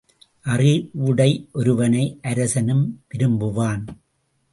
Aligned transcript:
அறிவுடை 0.45 1.49
ஒருவனை 1.53 2.19
அரசனும் 2.21 3.03
விரும்புவான். 3.13 3.83